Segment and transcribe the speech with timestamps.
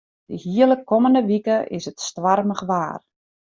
[0.29, 2.99] De hiele kommende wike is it stoarmich waar.